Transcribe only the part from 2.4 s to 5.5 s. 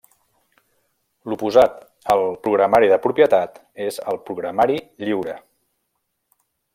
programari de propietat és el programari lliure.